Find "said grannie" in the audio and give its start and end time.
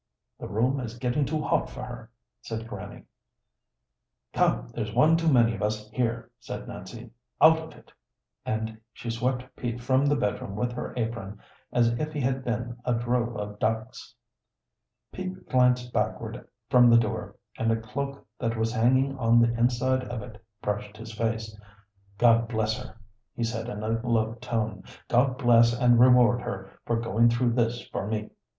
2.41-3.03